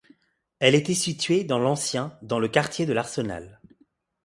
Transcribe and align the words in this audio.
Elle 0.57 0.73
était 0.73 0.95
située 0.95 1.43
dans 1.43 1.59
l'ancien 1.59 2.17
dans 2.23 2.39
le 2.39 2.47
quartier 2.47 2.87
de 2.87 2.93
l'Arsenal. 2.93 3.59